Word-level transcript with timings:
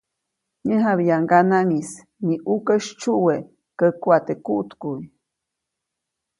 Nyäjabyaʼuŋ 0.65 1.23
ŋganaʼŋ 1.25 1.71
-¡mi 2.25 2.33
ʼukä 2.51 2.75
sytsyuwe, 2.85 3.35
käkuʼa 3.79 4.17
teʼ 4.25 4.35
kuʼtkuʼy!‒ 4.45 4.99